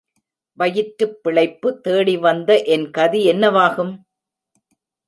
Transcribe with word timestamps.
வயிற்றுப் 0.57 1.19
பிழைப்பு 1.23 1.81
தேடிவந்த 1.83 2.65
என் 2.65 2.89
கதி 2.91 3.31
என்னவாகும்? 3.31 3.93